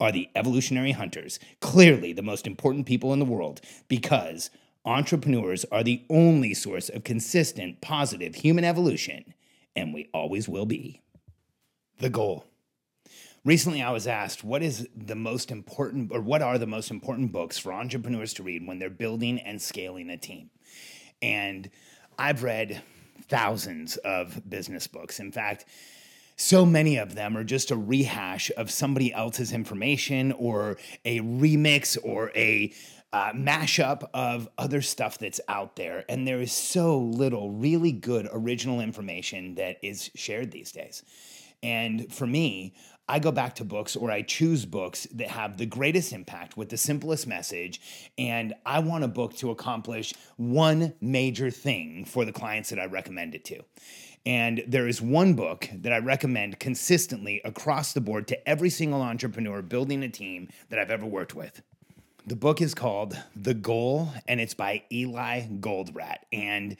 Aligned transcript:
are 0.00 0.10
the 0.10 0.28
evolutionary 0.34 0.92
hunters, 0.92 1.38
clearly 1.60 2.12
the 2.12 2.22
most 2.22 2.46
important 2.46 2.86
people 2.86 3.12
in 3.12 3.18
the 3.18 3.24
world, 3.24 3.60
because 3.88 4.50
entrepreneurs 4.84 5.64
are 5.70 5.84
the 5.84 6.02
only 6.08 6.54
source 6.54 6.88
of 6.88 7.04
consistent, 7.04 7.80
positive 7.80 8.34
human 8.36 8.64
evolution, 8.64 9.34
and 9.76 9.92
we 9.92 10.08
always 10.14 10.48
will 10.48 10.66
be. 10.66 11.02
The 11.98 12.10
goal. 12.10 12.46
Recently, 13.44 13.80
I 13.82 13.90
was 13.90 14.06
asked 14.06 14.44
what 14.44 14.62
is 14.62 14.88
the 14.94 15.14
most 15.14 15.50
important, 15.50 16.12
or 16.12 16.20
what 16.20 16.42
are 16.42 16.58
the 16.58 16.66
most 16.66 16.90
important 16.90 17.32
books 17.32 17.58
for 17.58 17.72
entrepreneurs 17.72 18.34
to 18.34 18.42
read 18.42 18.66
when 18.66 18.78
they're 18.78 18.90
building 18.90 19.38
and 19.38 19.60
scaling 19.60 20.10
a 20.10 20.16
team? 20.16 20.50
And 21.22 21.70
I've 22.18 22.42
read 22.42 22.82
thousands 23.28 23.96
of 23.98 24.48
business 24.48 24.86
books. 24.86 25.20
In 25.20 25.32
fact, 25.32 25.64
so 26.40 26.64
many 26.64 26.96
of 26.96 27.14
them 27.14 27.36
are 27.36 27.44
just 27.44 27.70
a 27.70 27.76
rehash 27.76 28.50
of 28.56 28.70
somebody 28.70 29.12
else's 29.12 29.52
information 29.52 30.32
or 30.32 30.78
a 31.04 31.20
remix 31.20 31.98
or 32.02 32.32
a 32.34 32.72
uh, 33.12 33.32
mashup 33.32 34.08
of 34.14 34.48
other 34.56 34.80
stuff 34.80 35.18
that's 35.18 35.40
out 35.48 35.76
there. 35.76 36.02
And 36.08 36.26
there 36.26 36.40
is 36.40 36.52
so 36.52 36.98
little 36.98 37.50
really 37.50 37.92
good 37.92 38.26
original 38.32 38.80
information 38.80 39.56
that 39.56 39.76
is 39.82 40.10
shared 40.14 40.50
these 40.50 40.72
days. 40.72 41.02
And 41.62 42.10
for 42.10 42.26
me, 42.26 42.74
I 43.06 43.18
go 43.18 43.32
back 43.32 43.56
to 43.56 43.64
books 43.64 43.94
or 43.96 44.10
I 44.10 44.22
choose 44.22 44.64
books 44.64 45.06
that 45.12 45.28
have 45.28 45.58
the 45.58 45.66
greatest 45.66 46.12
impact 46.12 46.56
with 46.56 46.70
the 46.70 46.76
simplest 46.78 47.26
message. 47.26 47.82
And 48.16 48.54
I 48.64 48.78
want 48.78 49.04
a 49.04 49.08
book 49.08 49.36
to 49.38 49.50
accomplish 49.50 50.14
one 50.36 50.94
major 51.02 51.50
thing 51.50 52.06
for 52.06 52.24
the 52.24 52.32
clients 52.32 52.70
that 52.70 52.78
I 52.78 52.86
recommend 52.86 53.34
it 53.34 53.44
to. 53.46 53.62
And 54.26 54.62
there 54.66 54.86
is 54.86 55.00
one 55.00 55.34
book 55.34 55.68
that 55.72 55.92
I 55.92 55.98
recommend 55.98 56.60
consistently 56.60 57.40
across 57.44 57.92
the 57.92 58.00
board 58.00 58.28
to 58.28 58.48
every 58.48 58.70
single 58.70 59.00
entrepreneur 59.00 59.62
building 59.62 60.02
a 60.02 60.08
team 60.08 60.48
that 60.68 60.78
I've 60.78 60.90
ever 60.90 61.06
worked 61.06 61.34
with. 61.34 61.62
The 62.26 62.36
book 62.36 62.60
is 62.60 62.74
called 62.74 63.18
The 63.34 63.54
Goal, 63.54 64.10
and 64.28 64.40
it's 64.40 64.54
by 64.54 64.84
Eli 64.92 65.46
Goldratt. 65.60 66.18
And 66.32 66.76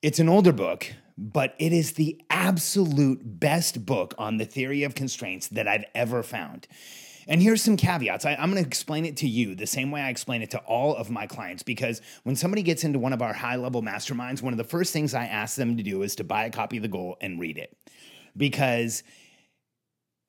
it's 0.00 0.18
an 0.18 0.28
older 0.28 0.52
book, 0.52 0.86
but 1.18 1.54
it 1.58 1.72
is 1.72 1.92
the 1.92 2.20
absolute 2.30 3.20
best 3.22 3.84
book 3.84 4.14
on 4.16 4.38
the 4.38 4.46
theory 4.46 4.82
of 4.82 4.94
constraints 4.94 5.48
that 5.48 5.68
I've 5.68 5.84
ever 5.94 6.22
found. 6.22 6.66
And 7.28 7.42
here's 7.42 7.62
some 7.62 7.76
caveats. 7.76 8.24
I, 8.24 8.32
am 8.32 8.50
going 8.50 8.62
to 8.62 8.66
explain 8.66 9.04
it 9.04 9.16
to 9.18 9.28
you 9.28 9.54
the 9.54 9.66
same 9.66 9.90
way 9.90 10.00
I 10.00 10.10
explain 10.10 10.42
it 10.42 10.50
to 10.50 10.58
all 10.58 10.94
of 10.94 11.10
my 11.10 11.26
clients 11.26 11.62
because 11.62 12.00
when 12.24 12.36
somebody 12.36 12.62
gets 12.62 12.84
into 12.84 12.98
one 12.98 13.12
of 13.12 13.22
our 13.22 13.32
high 13.32 13.56
level 13.56 13.82
masterminds, 13.82 14.42
one 14.42 14.52
of 14.52 14.58
the 14.58 14.64
first 14.64 14.92
things 14.92 15.14
I 15.14 15.24
ask 15.26 15.56
them 15.56 15.76
to 15.76 15.82
do 15.82 16.02
is 16.02 16.16
to 16.16 16.24
buy 16.24 16.44
a 16.44 16.50
copy 16.50 16.76
of 16.76 16.82
the 16.82 16.88
goal 16.88 17.16
and 17.20 17.40
read 17.40 17.58
it. 17.58 17.76
Because 18.36 19.02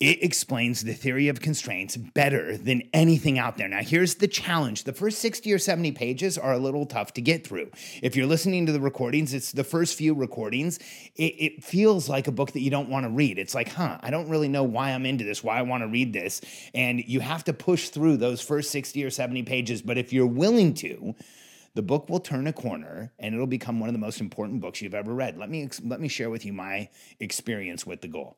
it 0.02 0.22
explains 0.22 0.84
the 0.84 0.94
theory 0.94 1.30
of 1.30 1.40
constraints 1.40 1.96
better 1.96 2.58
than 2.58 2.84
anything 2.92 3.40
out 3.40 3.56
there. 3.56 3.70
Now, 3.70 3.82
here's 3.82 4.16
the 4.16 4.28
challenge 4.28 4.84
the 4.84 4.92
first 4.92 5.20
60 5.20 5.54
or 5.54 5.58
70 5.58 5.94
pages 5.94 6.38
are 6.38 6.52
a 6.52 6.58
little 6.58 6.86
tough 6.86 7.14
to 7.14 7.22
get 7.22 7.48
through. 7.48 7.72
If 8.04 8.16
you're 8.16 8.26
listening 8.26 8.66
to 8.66 8.74
the 8.74 8.82
recordings, 8.82 9.34
it's 9.34 9.54
the 9.54 9.64
first 9.64 9.98
few 9.98 10.14
recordings. 10.14 10.80
It, 11.16 11.36
it 11.38 11.64
feels 11.64 12.10
like 12.10 12.28
a 12.28 12.34
book 12.34 12.52
that 12.52 12.60
you 12.60 12.70
don't 12.70 12.90
want 12.90 13.06
to 13.06 13.10
read. 13.10 13.40
It's 13.40 13.56
like, 13.56 13.70
huh, 13.70 13.98
I 14.02 14.10
don't 14.10 14.28
really 14.28 14.50
know 14.50 14.64
why 14.64 14.92
I'm 14.92 15.06
into 15.06 15.24
this, 15.24 15.42
why 15.42 15.58
I 15.58 15.62
want 15.62 15.82
to 15.84 15.88
read 15.88 16.12
this. 16.12 16.42
And 16.74 17.02
you 17.02 17.22
have 17.22 17.46
to 17.46 17.54
push 17.54 17.88
through 17.88 18.18
those 18.18 18.42
first 18.42 18.72
60 18.72 19.02
or 19.02 19.10
70 19.10 19.44
pages. 19.44 19.82
But 19.82 19.98
if 19.98 20.12
you're 20.12 20.28
willing 20.28 20.74
to, 20.76 21.16
the 21.74 21.82
book 21.82 22.10
will 22.10 22.20
turn 22.20 22.48
a 22.48 22.54
corner 22.54 23.14
and 23.18 23.34
it'll 23.34 23.48
become 23.48 23.80
one 23.80 23.88
of 23.88 23.94
the 23.94 24.00
most 24.00 24.20
important 24.20 24.60
books 24.60 24.82
you've 24.82 24.94
ever 24.94 25.14
read. 25.14 25.38
Let 25.38 25.50
me, 25.50 25.70
let 25.86 26.02
me 26.02 26.10
share 26.10 26.30
with 26.30 26.46
you 26.46 26.52
my 26.52 26.90
experience 27.22 27.86
with 27.86 28.02
the 28.02 28.10
goal. 28.10 28.36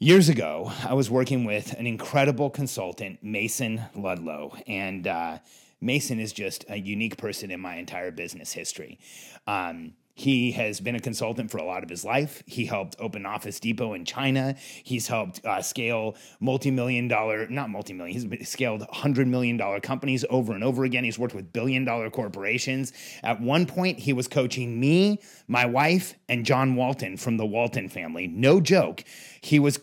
Years 0.00 0.28
ago, 0.28 0.72
I 0.84 0.92
was 0.94 1.08
working 1.08 1.44
with 1.44 1.72
an 1.74 1.86
incredible 1.86 2.50
consultant, 2.50 3.22
Mason 3.22 3.80
Ludlow, 3.94 4.56
and 4.66 5.06
uh, 5.06 5.38
Mason 5.80 6.18
is 6.18 6.32
just 6.32 6.64
a 6.68 6.76
unique 6.76 7.16
person 7.16 7.52
in 7.52 7.60
my 7.60 7.76
entire 7.76 8.10
business 8.10 8.52
history. 8.52 8.98
Um, 9.46 9.92
he 10.14 10.52
has 10.52 10.80
been 10.80 10.94
a 10.94 11.00
consultant 11.00 11.50
for 11.50 11.58
a 11.58 11.64
lot 11.64 11.82
of 11.82 11.90
his 11.90 12.04
life. 12.04 12.42
He 12.46 12.66
helped 12.66 12.94
open 13.00 13.26
Office 13.26 13.58
Depot 13.58 13.94
in 13.94 14.04
China. 14.04 14.54
He's 14.82 15.08
helped 15.08 15.44
uh, 15.44 15.60
scale 15.60 16.14
multi-million 16.38 17.08
dollar, 17.08 17.48
not 17.48 17.68
multi-million, 17.68 18.30
he's 18.30 18.48
scaled 18.48 18.82
hundred 18.90 19.26
million 19.26 19.56
dollar 19.56 19.80
companies 19.80 20.24
over 20.30 20.52
and 20.54 20.62
over 20.62 20.84
again. 20.84 21.02
He's 21.02 21.18
worked 21.18 21.34
with 21.34 21.52
billion 21.52 21.84
dollar 21.84 22.10
corporations. 22.10 22.92
At 23.24 23.40
one 23.40 23.66
point, 23.66 23.98
he 23.98 24.12
was 24.12 24.28
coaching 24.28 24.78
me, 24.78 25.20
my 25.48 25.66
wife, 25.66 26.14
and 26.28 26.46
John 26.46 26.76
Walton 26.76 27.16
from 27.16 27.36
the 27.36 27.46
Walton 27.46 27.88
family. 27.88 28.28
No 28.28 28.60
joke. 28.60 29.02
He 29.40 29.58
was 29.58 29.78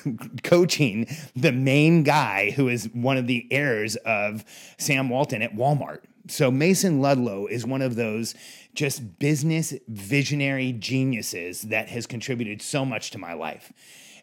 coaching 0.42 1.06
the 1.36 1.52
main 1.52 2.02
guy 2.02 2.50
who 2.50 2.68
is 2.68 2.88
one 2.92 3.16
of 3.16 3.28
the 3.28 3.46
heirs 3.52 3.94
of 3.96 4.44
Sam 4.78 5.08
Walton 5.08 5.42
at 5.42 5.54
Walmart. 5.54 6.00
So 6.28 6.50
Mason 6.50 7.00
Ludlow 7.00 7.46
is 7.46 7.64
one 7.64 7.82
of 7.82 7.94
those 7.94 8.34
just 8.76 9.18
business 9.18 9.74
visionary 9.88 10.72
geniuses 10.72 11.62
that 11.62 11.88
has 11.88 12.06
contributed 12.06 12.62
so 12.62 12.84
much 12.84 13.10
to 13.12 13.18
my 13.18 13.32
life. 13.32 13.72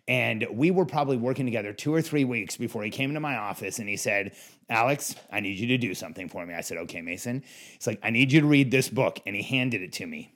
And 0.07 0.45
we 0.51 0.69
were 0.69 0.85
probably 0.85 1.17
working 1.17 1.45
together 1.45 1.71
two 1.71 1.93
or 1.93 2.01
three 2.01 2.25
weeks 2.25 2.57
before 2.57 2.83
he 2.83 2.89
came 2.89 3.09
into 3.09 3.21
my 3.21 3.37
office 3.37 3.79
and 3.79 3.87
he 3.87 3.95
said, 3.95 4.33
Alex, 4.69 5.15
I 5.31 5.39
need 5.39 5.57
you 5.57 5.67
to 5.67 5.77
do 5.77 5.93
something 5.93 6.27
for 6.27 6.45
me. 6.45 6.53
I 6.53 6.61
said, 6.61 6.77
Okay, 6.79 7.01
Mason. 7.01 7.43
He's 7.73 7.87
like, 7.87 7.99
I 8.03 8.09
need 8.09 8.31
you 8.31 8.41
to 8.41 8.47
read 8.47 8.69
this 8.69 8.89
book. 8.89 9.19
And 9.25 9.35
he 9.35 9.41
handed 9.41 9.81
it 9.81 9.93
to 9.93 10.05
me. 10.05 10.33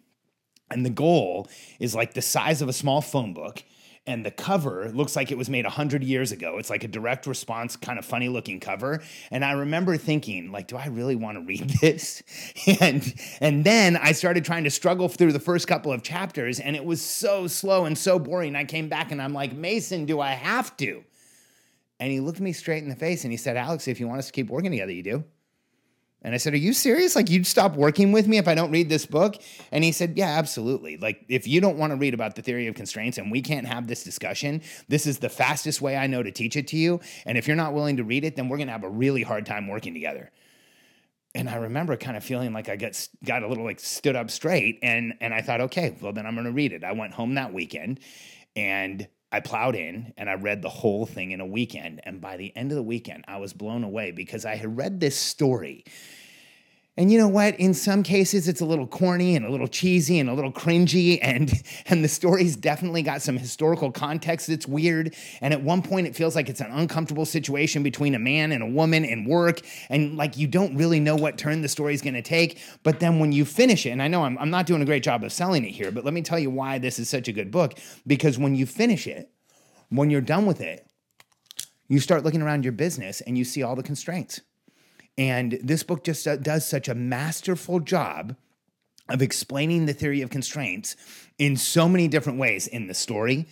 And 0.69 0.85
the 0.85 0.89
goal 0.89 1.49
is 1.79 1.95
like 1.95 2.13
the 2.13 2.21
size 2.21 2.61
of 2.61 2.69
a 2.69 2.73
small 2.73 3.01
phone 3.01 3.33
book 3.33 3.63
and 4.07 4.25
the 4.25 4.31
cover 4.31 4.89
looks 4.93 5.15
like 5.15 5.31
it 5.31 5.37
was 5.37 5.49
made 5.49 5.65
100 5.65 6.03
years 6.03 6.31
ago. 6.31 6.57
It's 6.57 6.69
like 6.69 6.85
a 6.85 6.87
direct 6.87 7.27
response 7.27 7.75
kind 7.75 7.99
of 7.99 8.05
funny 8.05 8.29
looking 8.29 8.59
cover. 8.59 9.03
And 9.29 9.43
i 9.43 9.51
remember 9.51 9.97
thinking 9.97 10.51
like 10.51 10.67
do 10.67 10.77
i 10.77 10.87
really 10.87 11.15
want 11.15 11.37
to 11.37 11.41
read 11.45 11.69
this? 11.81 12.23
And 12.79 13.13
and 13.41 13.63
then 13.63 13.97
i 13.97 14.11
started 14.11 14.45
trying 14.45 14.63
to 14.63 14.69
struggle 14.71 15.09
through 15.09 15.33
the 15.33 15.39
first 15.39 15.67
couple 15.67 15.91
of 15.91 16.03
chapters 16.03 16.59
and 16.59 16.75
it 16.75 16.85
was 16.85 17.01
so 17.01 17.47
slow 17.47 17.85
and 17.85 17.97
so 17.97 18.17
boring. 18.17 18.55
I 18.55 18.63
came 18.63 18.87
back 18.87 19.11
and 19.11 19.21
i'm 19.21 19.33
like 19.33 19.53
mason 19.53 20.05
do 20.05 20.19
i 20.21 20.31
have 20.31 20.75
to? 20.77 21.03
And 21.99 22.11
he 22.11 22.19
looked 22.19 22.39
me 22.39 22.53
straight 22.53 22.83
in 22.83 22.89
the 22.89 22.95
face 22.95 23.23
and 23.23 23.31
he 23.31 23.37
said 23.37 23.57
alex 23.57 23.87
if 23.87 23.99
you 23.99 24.07
want 24.07 24.19
us 24.19 24.27
to 24.27 24.33
keep 24.33 24.49
working 24.49 24.71
together 24.71 24.93
you 24.93 25.03
do 25.03 25.23
and 26.23 26.33
I 26.33 26.37
said, 26.37 26.53
Are 26.53 26.57
you 26.57 26.73
serious? 26.73 27.15
Like, 27.15 27.29
you'd 27.29 27.45
stop 27.45 27.75
working 27.75 28.11
with 28.11 28.27
me 28.27 28.37
if 28.37 28.47
I 28.47 28.55
don't 28.55 28.71
read 28.71 28.89
this 28.89 29.05
book? 29.05 29.35
And 29.71 29.83
he 29.83 29.91
said, 29.91 30.17
Yeah, 30.17 30.29
absolutely. 30.29 30.97
Like, 30.97 31.23
if 31.29 31.47
you 31.47 31.61
don't 31.61 31.77
want 31.77 31.91
to 31.91 31.97
read 31.97 32.13
about 32.13 32.35
the 32.35 32.41
theory 32.41 32.67
of 32.67 32.75
constraints 32.75 33.17
and 33.17 33.31
we 33.31 33.41
can't 33.41 33.67
have 33.67 33.87
this 33.87 34.03
discussion, 34.03 34.61
this 34.87 35.05
is 35.05 35.19
the 35.19 35.29
fastest 35.29 35.81
way 35.81 35.95
I 35.95 36.07
know 36.07 36.23
to 36.23 36.31
teach 36.31 36.55
it 36.55 36.67
to 36.69 36.77
you. 36.77 36.99
And 37.25 37.37
if 37.37 37.47
you're 37.47 37.55
not 37.55 37.73
willing 37.73 37.97
to 37.97 38.03
read 38.03 38.23
it, 38.23 38.35
then 38.35 38.49
we're 38.49 38.57
going 38.57 38.67
to 38.67 38.73
have 38.73 38.83
a 38.83 38.89
really 38.89 39.23
hard 39.23 39.45
time 39.45 39.67
working 39.67 39.93
together. 39.93 40.31
And 41.35 41.47
I 41.47 41.57
remember 41.57 41.95
kind 41.97 42.17
of 42.17 42.23
feeling 42.23 42.51
like 42.51 42.67
I 42.67 42.77
got, 42.77 43.07
got 43.23 43.43
a 43.43 43.47
little 43.47 43.63
like 43.63 43.79
stood 43.79 44.15
up 44.15 44.31
straight. 44.31 44.79
And, 44.81 45.13
and 45.21 45.35
I 45.35 45.41
thought, 45.41 45.61
okay, 45.61 45.95
well, 46.01 46.13
then 46.13 46.25
I'm 46.25 46.33
going 46.33 46.45
to 46.45 46.51
read 46.51 46.73
it. 46.73 46.83
I 46.83 46.93
went 46.93 47.13
home 47.13 47.35
that 47.35 47.53
weekend 47.53 47.99
and 48.55 49.07
I 49.31 49.39
plowed 49.41 49.75
in 49.75 50.13
and 50.17 50.29
I 50.29 50.35
read 50.35 50.61
the 50.61 50.69
whole 50.69 51.05
thing 51.05 51.31
in 51.31 51.41
a 51.41 51.45
weekend. 51.45 52.01
And 52.03 52.21
by 52.21 52.37
the 52.37 52.55
end 52.55 52.71
of 52.71 52.75
the 52.75 52.83
weekend, 52.83 53.25
I 53.27 53.37
was 53.37 53.53
blown 53.53 53.83
away 53.83 54.11
because 54.11 54.45
I 54.45 54.55
had 54.55 54.77
read 54.77 54.99
this 54.99 55.17
story. 55.17 55.83
And 56.99 57.11
you 57.11 57.19
know 57.19 57.27
what? 57.27 57.59
In 57.59 57.75
some 57.75 58.01
cases, 58.01 58.47
it's 58.47 58.59
a 58.59 58.65
little 58.65 58.87
corny 58.87 59.35
and 59.35 59.45
a 59.45 59.51
little 59.51 59.67
cheesy 59.67 60.17
and 60.17 60.27
a 60.29 60.33
little 60.33 60.51
cringy, 60.51 61.19
and 61.21 61.53
and 61.85 62.03
the 62.03 62.07
story's 62.07 62.55
definitely 62.55 63.03
got 63.03 63.21
some 63.21 63.37
historical 63.37 63.91
context 63.91 64.47
that's 64.47 64.67
weird. 64.67 65.15
And 65.39 65.53
at 65.53 65.61
one 65.61 65.83
point, 65.83 66.07
it 66.07 66.15
feels 66.15 66.35
like 66.35 66.49
it's 66.49 66.59
an 66.59 66.71
uncomfortable 66.71 67.25
situation 67.25 67.83
between 67.83 68.15
a 68.15 68.19
man 68.19 68.51
and 68.51 68.63
a 68.63 68.67
woman 68.67 69.05
in 69.05 69.25
work, 69.25 69.61
and 69.89 70.17
like 70.17 70.37
you 70.37 70.47
don't 70.47 70.75
really 70.75 70.99
know 70.99 71.15
what 71.15 71.37
turn 71.37 71.61
the 71.61 71.67
story's 71.67 72.01
going 72.01 72.15
to 72.15 72.23
take. 72.23 72.59
But 72.81 72.99
then 72.99 73.19
when 73.19 73.31
you 73.31 73.45
finish 73.45 73.85
it, 73.85 73.91
and 73.91 74.01
I 74.01 74.07
know 74.07 74.23
I'm 74.23 74.37
I'm 74.39 74.49
not 74.49 74.65
doing 74.65 74.81
a 74.81 74.85
great 74.85 75.03
job 75.03 75.23
of 75.23 75.31
selling 75.31 75.63
it 75.65 75.71
here, 75.71 75.91
but 75.91 76.03
let 76.03 76.15
me 76.15 76.23
tell 76.23 76.39
you 76.39 76.49
why 76.49 76.79
this 76.79 76.97
is 76.97 77.07
such 77.07 77.27
a 77.27 77.31
good 77.31 77.51
book. 77.51 77.77
Because 78.07 78.39
when 78.39 78.55
you 78.55 78.65
finish 78.65 79.05
it, 79.05 79.29
when 79.89 80.09
you're 80.09 80.19
done 80.19 80.47
with 80.47 80.61
it, 80.61 80.87
you 81.87 81.99
start 81.99 82.23
looking 82.23 82.41
around 82.41 82.65
your 82.65 82.73
business 82.73 83.21
and 83.21 83.37
you 83.37 83.45
see 83.45 83.61
all 83.61 83.75
the 83.75 83.83
constraints 83.83 84.41
and 85.17 85.57
this 85.63 85.83
book 85.83 86.03
just 86.03 86.27
does 86.43 86.67
such 86.67 86.87
a 86.87 86.95
masterful 86.95 87.79
job 87.79 88.35
of 89.09 89.21
explaining 89.21 89.85
the 89.85 89.93
theory 89.93 90.21
of 90.21 90.29
constraints 90.29 90.95
in 91.39 91.55
so 91.55 91.87
many 91.87 92.07
different 92.07 92.39
ways 92.39 92.67
in 92.67 92.87
the 92.87 92.93
story, 92.93 93.47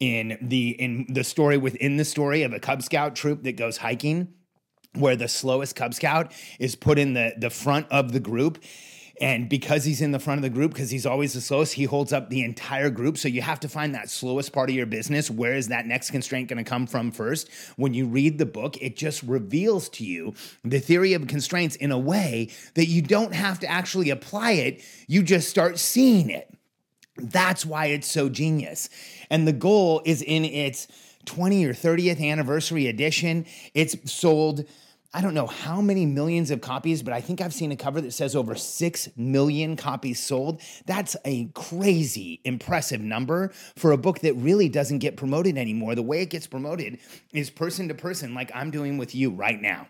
in 0.00 0.38
the 0.40 0.70
in 0.70 1.06
the 1.08 1.24
story 1.24 1.56
within 1.56 1.96
the 1.96 2.04
story 2.04 2.42
of 2.42 2.52
a 2.52 2.58
Cub 2.58 2.82
Scout 2.82 3.14
troop 3.14 3.42
that 3.42 3.56
goes 3.56 3.76
hiking, 3.76 4.32
where 4.94 5.16
the 5.16 5.28
slowest 5.28 5.76
Cub 5.76 5.94
Scout 5.94 6.32
is 6.58 6.74
put 6.74 6.98
in 6.98 7.14
the 7.14 7.34
the 7.36 7.50
front 7.50 7.86
of 7.90 8.12
the 8.12 8.20
group 8.20 8.62
and 9.20 9.48
because 9.48 9.84
he's 9.84 10.00
in 10.00 10.10
the 10.10 10.18
front 10.18 10.38
of 10.38 10.42
the 10.42 10.50
group, 10.50 10.72
because 10.72 10.90
he's 10.90 11.06
always 11.06 11.34
the 11.34 11.40
slowest, 11.40 11.74
he 11.74 11.84
holds 11.84 12.12
up 12.12 12.30
the 12.30 12.42
entire 12.42 12.90
group. 12.90 13.16
So 13.16 13.28
you 13.28 13.42
have 13.42 13.60
to 13.60 13.68
find 13.68 13.94
that 13.94 14.10
slowest 14.10 14.52
part 14.52 14.70
of 14.70 14.74
your 14.74 14.86
business. 14.86 15.30
Where 15.30 15.54
is 15.54 15.68
that 15.68 15.86
next 15.86 16.10
constraint 16.10 16.48
going 16.48 16.62
to 16.62 16.68
come 16.68 16.86
from 16.86 17.12
first? 17.12 17.48
When 17.76 17.94
you 17.94 18.06
read 18.06 18.38
the 18.38 18.46
book, 18.46 18.76
it 18.82 18.96
just 18.96 19.22
reveals 19.22 19.88
to 19.90 20.04
you 20.04 20.34
the 20.64 20.80
theory 20.80 21.12
of 21.14 21.28
constraints 21.28 21.76
in 21.76 21.92
a 21.92 21.98
way 21.98 22.50
that 22.74 22.86
you 22.86 23.02
don't 23.02 23.34
have 23.34 23.60
to 23.60 23.68
actually 23.68 24.10
apply 24.10 24.52
it. 24.52 24.82
You 25.06 25.22
just 25.22 25.48
start 25.48 25.78
seeing 25.78 26.28
it. 26.28 26.52
That's 27.16 27.64
why 27.64 27.86
it's 27.86 28.10
so 28.10 28.28
genius. 28.28 28.90
And 29.30 29.46
the 29.46 29.52
goal 29.52 30.02
is 30.04 30.22
in 30.22 30.44
its 30.44 30.88
20 31.26 31.64
or 31.64 31.72
30th 31.72 32.20
anniversary 32.20 32.88
edition. 32.88 33.46
It's 33.74 34.12
sold 34.12 34.64
I 35.16 35.20
don't 35.20 35.32
know 35.32 35.46
how 35.46 35.80
many 35.80 36.06
millions 36.06 36.50
of 36.50 36.60
copies, 36.60 37.00
but 37.00 37.14
I 37.14 37.20
think 37.20 37.40
I've 37.40 37.54
seen 37.54 37.70
a 37.70 37.76
cover 37.76 38.00
that 38.00 38.12
says 38.12 38.34
over 38.34 38.56
6 38.56 39.08
million 39.16 39.76
copies 39.76 40.18
sold. 40.18 40.60
That's 40.86 41.16
a 41.24 41.46
crazy 41.54 42.40
impressive 42.42 43.00
number 43.00 43.52
for 43.76 43.92
a 43.92 43.96
book 43.96 44.18
that 44.20 44.34
really 44.34 44.68
doesn't 44.68 44.98
get 44.98 45.16
promoted 45.16 45.56
anymore. 45.56 45.94
The 45.94 46.02
way 46.02 46.22
it 46.22 46.30
gets 46.30 46.48
promoted 46.48 46.98
is 47.32 47.48
person 47.48 47.86
to 47.88 47.94
person, 47.94 48.34
like 48.34 48.50
I'm 48.52 48.72
doing 48.72 48.98
with 48.98 49.14
you 49.14 49.30
right 49.30 49.60
now. 49.62 49.86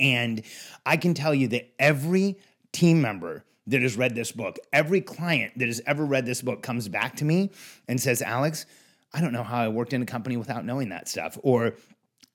And 0.00 0.42
I 0.84 0.96
can 0.96 1.14
tell 1.14 1.32
you 1.32 1.46
that 1.48 1.72
every 1.78 2.36
team 2.72 3.00
member 3.00 3.44
that 3.68 3.82
has 3.82 3.96
read 3.96 4.16
this 4.16 4.32
book, 4.32 4.58
every 4.72 5.00
client 5.00 5.56
that 5.58 5.68
has 5.68 5.80
ever 5.86 6.04
read 6.04 6.26
this 6.26 6.42
book 6.42 6.60
comes 6.60 6.88
back 6.88 7.14
to 7.16 7.24
me 7.24 7.52
and 7.86 8.00
says, 8.00 8.20
Alex, 8.20 8.66
I 9.12 9.20
don't 9.20 9.32
know 9.32 9.44
how 9.44 9.58
I 9.58 9.68
worked 9.68 9.92
in 9.92 10.02
a 10.02 10.06
company 10.06 10.36
without 10.36 10.64
knowing 10.64 10.88
that 10.88 11.06
stuff. 11.06 11.38
Or 11.42 11.76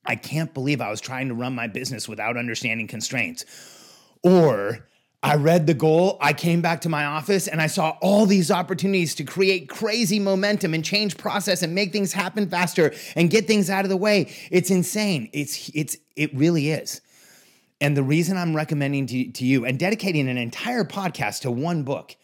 I 0.06 0.16
can't 0.16 0.54
believe 0.54 0.82
I 0.82 0.90
was 0.90 1.02
trying 1.02 1.28
to 1.28 1.34
run 1.34 1.54
my 1.54 1.68
business 1.68 2.08
without 2.08 2.38
understanding 2.38 2.88
constraints. 2.88 3.46
Or 4.24 4.88
I 5.22 5.36
read 5.36 5.68
the 5.68 5.74
goal, 5.74 6.18
I 6.22 6.32
came 6.32 6.62
back 6.62 6.82
to 6.82 6.90
my 6.90 7.04
office 7.04 7.48
and 7.48 7.62
I 7.62 7.68
saw 7.68 7.98
all 8.02 8.26
these 8.26 8.52
opportunities 8.52 9.16
to 9.16 9.26
create 9.26 9.68
crazy 9.68 10.18
momentum 10.18 10.74
and 10.74 10.84
change 10.84 11.18
process 11.18 11.62
and 11.62 11.76
make 11.76 11.92
things 11.92 12.14
happen 12.14 12.50
faster 12.50 12.94
and 13.16 13.30
get 13.30 13.46
things 13.46 13.70
out 13.70 13.84
of 13.84 13.90
the 13.90 13.98
way. 13.98 14.34
It's 14.50 14.72
insane. 14.72 15.30
It's 15.34 15.70
it's 15.74 15.98
it 16.16 16.34
really 16.34 16.70
is. 16.70 17.02
And 17.82 17.96
the 17.96 18.04
reason 18.04 18.38
I'm 18.38 18.56
recommending 18.56 19.08
to, 19.08 19.32
to 19.32 19.46
you 19.46 19.66
and 19.66 19.78
dedicating 19.78 20.30
an 20.30 20.38
entire 20.38 20.84
podcast 20.84 21.42
to 21.42 21.52
one 21.52 21.84
book 21.84 22.16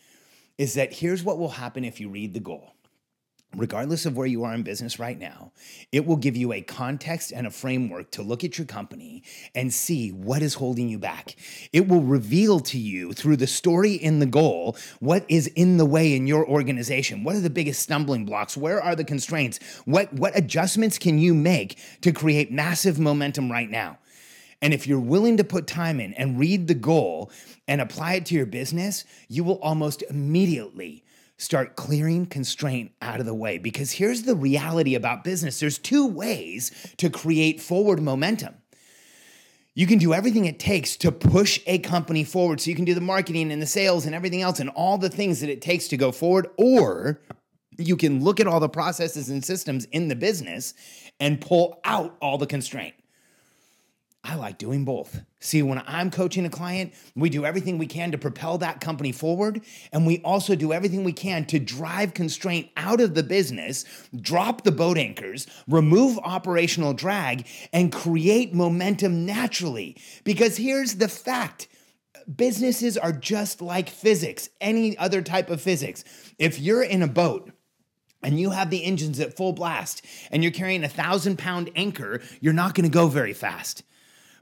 is 0.57 0.73
that 0.75 0.93
here's 0.93 1.23
what 1.23 1.37
will 1.37 1.49
happen 1.49 1.83
if 1.83 1.99
you 1.99 2.09
read 2.09 2.33
the 2.33 2.39
goal 2.39 2.74
regardless 3.57 4.05
of 4.05 4.17
where 4.17 4.27
you 4.27 4.43
are 4.43 4.53
in 4.53 4.63
business 4.63 4.99
right 4.99 5.17
now, 5.17 5.51
it 5.91 6.05
will 6.05 6.15
give 6.15 6.35
you 6.35 6.53
a 6.53 6.61
context 6.61 7.31
and 7.31 7.47
a 7.47 7.51
framework 7.51 8.11
to 8.11 8.21
look 8.21 8.43
at 8.43 8.57
your 8.57 8.67
company 8.67 9.23
and 9.53 9.73
see 9.73 10.09
what 10.11 10.41
is 10.41 10.55
holding 10.55 10.89
you 10.89 10.99
back. 10.99 11.35
It 11.71 11.87
will 11.87 12.01
reveal 12.01 12.59
to 12.61 12.77
you 12.77 13.13
through 13.13 13.37
the 13.37 13.47
story 13.47 13.93
in 13.93 14.19
the 14.19 14.25
goal 14.25 14.77
what 14.99 15.25
is 15.27 15.47
in 15.47 15.77
the 15.77 15.85
way 15.85 16.15
in 16.15 16.27
your 16.27 16.47
organization. 16.47 17.23
What 17.23 17.35
are 17.35 17.41
the 17.41 17.49
biggest 17.49 17.81
stumbling 17.81 18.25
blocks? 18.25 18.57
Where 18.57 18.81
are 18.81 18.95
the 18.95 19.03
constraints? 19.03 19.59
What, 19.85 20.11
what 20.13 20.37
adjustments 20.37 20.97
can 20.97 21.19
you 21.19 21.33
make 21.33 21.77
to 22.01 22.11
create 22.11 22.51
massive 22.51 22.99
momentum 22.99 23.51
right 23.51 23.69
now? 23.69 23.99
And 24.61 24.73
if 24.73 24.87
you're 24.87 24.99
willing 24.99 25.37
to 25.37 25.43
put 25.43 25.67
time 25.67 25.99
in 25.99 26.13
and 26.15 26.39
read 26.39 26.67
the 26.67 26.73
goal 26.73 27.31
and 27.67 27.81
apply 27.81 28.13
it 28.15 28.25
to 28.27 28.35
your 28.35 28.45
business, 28.45 29.05
you 29.27 29.43
will 29.43 29.59
almost 29.61 30.03
immediately 30.09 31.04
start 31.37 31.75
clearing 31.75 32.25
constraint 32.25 32.91
out 33.01 33.19
of 33.19 33.25
the 33.25 33.33
way. 33.33 33.57
Because 33.57 33.91
here's 33.91 34.23
the 34.23 34.35
reality 34.35 34.95
about 34.95 35.23
business 35.23 35.59
there's 35.59 35.77
two 35.77 36.07
ways 36.07 36.71
to 36.97 37.09
create 37.09 37.61
forward 37.61 38.01
momentum. 38.01 38.55
You 39.73 39.87
can 39.87 39.99
do 39.99 40.13
everything 40.13 40.45
it 40.45 40.57
takes 40.57 40.95
to 40.97 41.11
push 41.11 41.59
a 41.67 41.79
company 41.79 42.23
forward. 42.23 42.61
So 42.61 42.69
you 42.69 42.75
can 42.77 42.85
do 42.85 42.93
the 42.93 43.01
marketing 43.01 43.51
and 43.51 43.61
the 43.61 43.67
sales 43.67 44.05
and 44.05 44.15
everything 44.15 44.41
else 44.41 44.61
and 44.61 44.69
all 44.69 44.97
the 44.97 45.09
things 45.09 45.41
that 45.41 45.49
it 45.49 45.61
takes 45.61 45.89
to 45.89 45.97
go 45.97 46.13
forward. 46.13 46.47
Or 46.57 47.21
you 47.77 47.97
can 47.97 48.23
look 48.23 48.39
at 48.39 48.47
all 48.47 48.61
the 48.61 48.69
processes 48.69 49.29
and 49.29 49.43
systems 49.43 49.83
in 49.85 50.07
the 50.07 50.15
business 50.15 50.73
and 51.19 51.41
pull 51.41 51.81
out 51.83 52.15
all 52.21 52.37
the 52.37 52.47
constraint. 52.47 52.95
I 54.27 54.35
like 54.35 54.57
doing 54.57 54.85
both. 54.85 55.21
See, 55.39 55.61
when 55.61 55.83
I'm 55.85 56.09
coaching 56.09 56.47
a 56.47 56.49
client, 56.49 56.95
we 57.15 57.29
do 57.29 57.45
everything 57.45 57.77
we 57.77 57.85
can 57.85 58.11
to 58.11 58.17
propel 58.17 58.57
that 58.57 58.81
company 58.81 59.11
forward. 59.11 59.61
And 59.93 60.07
we 60.07 60.19
also 60.21 60.55
do 60.55 60.73
everything 60.73 61.03
we 61.03 61.13
can 61.13 61.45
to 61.45 61.59
drive 61.59 62.15
constraint 62.15 62.69
out 62.75 62.99
of 62.99 63.13
the 63.13 63.21
business, 63.21 63.85
drop 64.19 64.63
the 64.63 64.71
boat 64.71 64.97
anchors, 64.97 65.45
remove 65.67 66.17
operational 66.23 66.93
drag, 66.93 67.45
and 67.71 67.91
create 67.91 68.51
momentum 68.51 69.27
naturally. 69.27 69.95
Because 70.23 70.57
here's 70.57 70.95
the 70.95 71.07
fact 71.07 71.67
businesses 72.35 72.97
are 72.97 73.11
just 73.11 73.61
like 73.61 73.89
physics, 73.89 74.49
any 74.59 74.97
other 74.97 75.21
type 75.21 75.51
of 75.51 75.61
physics. 75.61 76.03
If 76.39 76.59
you're 76.59 76.83
in 76.83 77.03
a 77.03 77.07
boat, 77.07 77.51
and 78.23 78.39
you 78.39 78.49
have 78.49 78.71
the 78.71 78.83
engines 78.83 79.19
at 79.19 79.37
full 79.37 79.53
blast 79.53 80.03
and 80.31 80.41
you're 80.41 80.51
carrying 80.51 80.83
a 80.83 80.89
thousand 80.89 81.37
pound 81.37 81.69
anchor, 81.75 82.21
you're 82.41 82.53
not 82.53 82.73
gonna 82.73 82.89
go 82.89 83.07
very 83.07 83.33
fast. 83.33 83.83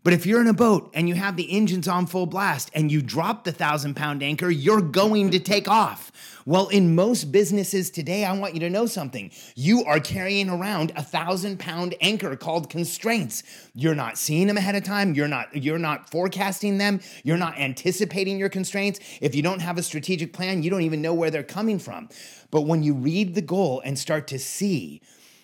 But 0.04 0.12
if 0.12 0.26
you're 0.26 0.42
in 0.42 0.48
a 0.48 0.54
boat 0.54 0.92
and 0.94 1.08
you 1.08 1.16
have 1.16 1.38
the 1.38 1.50
engines 1.50 1.88
on 1.88 2.08
full 2.08 2.26
blast 2.26 2.70
and 2.74 2.92
you 2.92 3.02
drop 3.02 3.46
the 3.46 3.54
thousand 3.54 3.96
pound 3.96 4.22
anchor, 4.22 4.50
you're 4.50 4.82
going 4.82 5.32
to 5.32 5.40
take 5.40 5.70
off. 5.70 6.12
Well, 6.46 6.68
in 6.68 6.94
most 6.94 7.32
businesses 7.32 7.90
today, 7.90 8.26
I 8.26 8.38
want 8.38 8.54
you 8.54 8.60
to 8.60 8.70
know 8.70 8.86
something. 8.86 9.32
You 9.56 9.86
are 9.86 10.02
carrying 10.02 10.50
around 10.50 10.92
a 10.98 11.04
thousand 11.04 11.58
pound 11.58 11.96
anchor 12.02 12.36
called 12.36 12.70
constraints. 12.70 13.44
You're 13.74 13.96
not 13.96 14.18
seeing 14.18 14.48
them 14.48 14.58
ahead 14.58 14.76
of 14.76 14.84
time. 14.84 15.14
You're 15.14 15.30
not, 15.30 15.56
you're 15.56 15.80
not 15.80 16.10
forecasting 16.10 16.80
them. 16.80 17.00
You're 17.24 17.38
not 17.38 17.58
anticipating 17.58 18.38
your 18.38 18.50
constraints. 18.50 19.00
If 19.22 19.36
you 19.36 19.42
don't 19.42 19.62
have 19.62 19.78
a 19.78 19.84
strategic 19.84 20.34
plan, 20.34 20.64
you 20.64 20.70
don't 20.70 20.82
even 20.82 21.02
know 21.02 21.14
where 21.14 21.32
they're 21.32 21.44
coming 21.44 21.80
from. 21.80 22.10
But 22.52 22.64
when 22.64 22.84
you 22.84 22.94
read 22.94 23.36
the 23.36 23.42
goal 23.42 23.82
and 23.86 23.98
start 23.98 24.28
to 24.28 24.38
see 24.40 25.02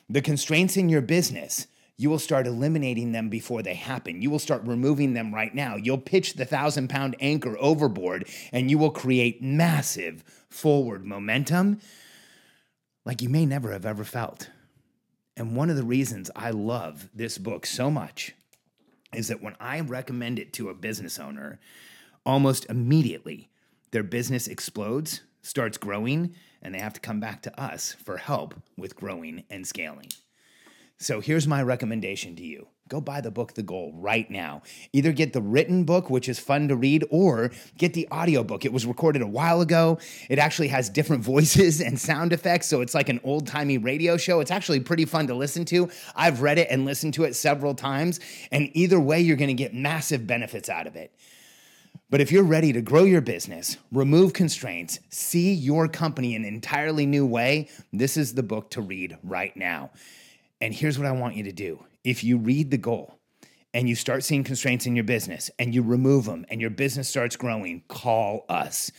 the 0.10 0.22
constraints 0.22 0.76
in 0.76 0.90
your 0.90 1.02
business, 1.02 1.68
you 2.00 2.10
will 2.10 2.18
start 2.18 2.48
eliminating 2.48 3.12
them 3.12 3.28
before 3.28 3.62
they 3.62 3.74
happen. 3.74 4.22
You 4.22 4.30
will 4.30 4.40
start 4.40 4.64
removing 4.64 5.14
them 5.14 5.36
right 5.36 5.54
now. 5.54 5.76
You'll 5.76 5.98
pitch 5.98 6.36
the 6.36 6.46
thousand 6.46 6.88
pound 6.88 7.18
anchor 7.20 7.58
overboard 7.60 8.30
and 8.54 8.72
you 8.72 8.78
will 8.78 8.90
create 8.90 9.44
massive 9.44 10.24
forward 10.50 11.06
momentum 11.06 11.82
like 13.04 13.22
you 13.22 13.28
may 13.28 13.46
never 13.46 13.74
have 13.74 13.86
ever 13.86 14.06
felt. 14.06 14.50
And 15.36 15.58
one 15.58 15.70
of 15.70 15.76
the 15.76 15.84
reasons 15.84 16.32
I 16.38 16.52
love 16.52 17.10
this 17.14 17.38
book 17.38 17.66
so 17.66 17.92
much 17.92 18.34
is 19.14 19.28
that 19.28 19.44
when 19.44 19.58
I 19.60 19.82
recommend 19.82 20.40
it 20.40 20.54
to 20.54 20.70
a 20.70 20.74
business 20.74 21.20
owner, 21.20 21.60
almost 22.26 22.66
immediately 22.70 23.50
their 23.92 24.04
business 24.04 24.48
explodes, 24.48 25.20
starts 25.42 25.78
growing, 25.78 26.34
and 26.62 26.74
they 26.74 26.80
have 26.80 26.94
to 26.94 27.02
come 27.02 27.20
back 27.20 27.42
to 27.42 27.62
us 27.62 27.92
for 27.92 28.16
help 28.16 28.56
with 28.78 28.96
growing 28.96 29.44
and 29.50 29.68
scaling. 29.68 30.08
So 31.02 31.22
here's 31.22 31.48
my 31.48 31.64
recommendation 31.64 32.36
to 32.36 32.44
you. 32.44 32.68
Go 32.90 33.00
buy 33.00 33.22
the 33.22 33.32
book 33.32 33.54
The 33.54 33.64
Goal 33.64 33.94
right 33.96 34.30
now. 34.30 34.64
Either 34.92 35.14
get 35.14 35.32
the 35.32 35.42
written 35.42 35.86
book, 35.86 36.10
which 36.10 36.28
is 36.28 36.40
fun 36.40 36.68
to 36.68 36.76
read, 36.76 37.06
or 37.10 37.52
get 37.78 37.94
the 37.94 38.06
audiobook. 38.12 38.66
It 38.66 38.74
was 38.74 38.86
recorded 38.86 39.22
a 39.22 39.28
while 39.28 39.62
ago. 39.62 39.98
It 40.28 40.40
actually 40.40 40.68
has 40.70 40.90
different 40.90 41.24
voices 41.34 41.80
and 41.80 41.98
sound 41.98 42.34
effects, 42.34 42.68
so 42.68 42.82
it's 42.82 42.94
like 42.94 43.08
an 43.08 43.22
old 43.24 43.48
timey 43.48 43.78
radio 43.78 44.18
show. 44.18 44.42
It's 44.42 44.52
actually 44.52 44.82
pretty 44.82 45.06
fun 45.06 45.28
to 45.28 45.36
listen 45.36 45.64
to. 45.66 45.90
I've 46.18 46.42
read 46.42 46.58
it 46.58 46.68
and 46.70 46.84
listened 46.84 47.14
to 47.14 47.24
it 47.24 47.34
several 47.34 47.76
times, 47.76 48.20
and 48.52 48.70
either 48.74 49.00
way, 49.00 49.22
you're 49.22 49.38
gonna 49.38 49.54
get 49.54 49.74
massive 49.74 50.28
benefits 50.28 50.68
out 50.68 50.86
of 50.86 50.98
it. 50.98 51.14
But 52.10 52.20
if 52.20 52.30
you're 52.30 52.44
ready 52.44 52.74
to 52.74 52.82
grow 52.82 53.06
your 53.06 53.22
business, 53.22 53.78
remove 53.94 54.34
constraints, 54.34 55.00
see 55.10 55.54
your 55.54 55.88
company 55.88 56.36
in 56.36 56.44
an 56.44 56.54
entirely 56.54 57.06
new 57.06 57.26
way, 57.26 57.70
this 57.94 58.18
is 58.18 58.34
the 58.34 58.44
book 58.44 58.72
to 58.72 58.82
read 58.82 59.18
right 59.24 59.56
now. 59.56 59.92
And 60.62 60.74
here's 60.74 60.98
what 60.98 61.08
I 61.08 61.12
want 61.12 61.36
you 61.36 61.44
to 61.44 61.52
do 61.52 61.84
if 62.04 62.24
you 62.24 62.38
read 62.38 62.72
the 62.72 62.78
goal 62.78 63.20
and 63.74 63.88
you 63.88 63.96
start 63.96 64.24
seeing 64.24 64.44
constraints 64.44 64.86
in 64.86 64.96
your 64.96 65.04
business 65.04 65.52
and 65.60 65.74
you 65.74 65.82
remove 65.82 66.26
them 66.26 66.46
and 66.50 66.60
your 66.60 66.70
business 66.70 67.10
starts 67.10 67.36
growing, 67.36 67.84
call 67.88 68.46
us. 68.50 68.92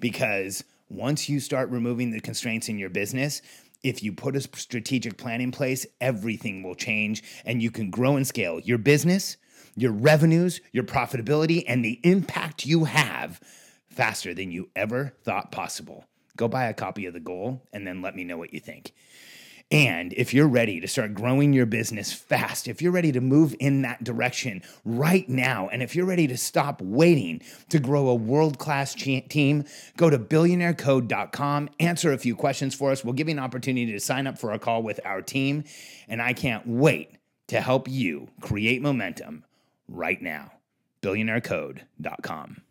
Because 0.00 0.64
once 0.88 1.28
you 1.28 1.40
start 1.40 1.70
removing 1.70 2.10
the 2.10 2.20
constraints 2.20 2.68
in 2.68 2.78
your 2.78 2.90
business, 2.90 3.42
if 3.82 4.02
you 4.02 4.12
put 4.12 4.36
a 4.36 4.40
strategic 4.40 5.16
plan 5.16 5.40
in 5.40 5.52
place, 5.52 5.86
everything 6.00 6.62
will 6.62 6.74
change 6.74 7.22
and 7.44 7.62
you 7.62 7.70
can 7.70 7.90
grow 7.90 8.16
and 8.16 8.26
scale 8.26 8.58
your 8.60 8.78
business, 8.78 9.36
your 9.76 9.92
revenues, 9.92 10.60
your 10.72 10.84
profitability, 10.84 11.64
and 11.66 11.84
the 11.84 12.00
impact 12.02 12.66
you 12.66 12.84
have 12.84 13.40
faster 13.88 14.34
than 14.34 14.50
you 14.50 14.68
ever 14.74 15.14
thought 15.22 15.52
possible. 15.52 16.04
Go 16.36 16.48
buy 16.48 16.66
a 16.66 16.74
copy 16.74 17.06
of 17.06 17.14
The 17.14 17.20
Goal 17.20 17.62
and 17.72 17.86
then 17.86 18.02
let 18.02 18.16
me 18.16 18.24
know 18.24 18.38
what 18.38 18.52
you 18.52 18.60
think. 18.60 18.92
And 19.70 20.14
if 20.14 20.32
you're 20.32 20.48
ready 20.48 20.80
to 20.80 20.88
start 20.88 21.12
growing 21.12 21.52
your 21.52 21.66
business 21.66 22.10
fast, 22.10 22.68
if 22.68 22.80
you're 22.80 22.92
ready 22.92 23.12
to 23.12 23.20
move 23.20 23.54
in 23.60 23.82
that 23.82 24.02
direction 24.02 24.62
right 24.84 25.28
now, 25.28 25.68
and 25.68 25.82
if 25.82 25.94
you're 25.94 26.06
ready 26.06 26.26
to 26.26 26.38
stop 26.38 26.80
waiting 26.80 27.42
to 27.68 27.78
grow 27.78 28.08
a 28.08 28.14
world 28.14 28.58
class 28.58 28.94
team, 28.94 29.64
go 29.98 30.08
to 30.08 30.18
billionairecode.com, 30.18 31.68
answer 31.80 32.12
a 32.12 32.18
few 32.18 32.34
questions 32.34 32.74
for 32.74 32.90
us. 32.92 33.04
We'll 33.04 33.12
give 33.12 33.28
you 33.28 33.34
an 33.34 33.38
opportunity 33.38 33.92
to 33.92 34.00
sign 34.00 34.26
up 34.26 34.38
for 34.38 34.52
a 34.52 34.58
call 34.58 34.82
with 34.82 35.00
our 35.04 35.20
team. 35.20 35.64
And 36.08 36.22
I 36.22 36.32
can't 36.32 36.66
wait 36.66 37.10
to 37.48 37.60
help 37.60 37.88
you 37.88 38.28
create 38.40 38.80
momentum 38.80 39.44
right 39.86 40.20
now. 40.22 40.52
billionairecode.com. 41.02 42.62